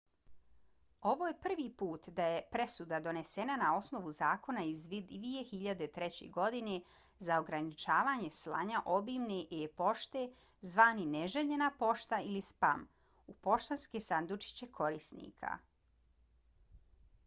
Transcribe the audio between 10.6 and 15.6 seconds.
zvane neželjena pošta ili spam u poštanske sandučiće korisnika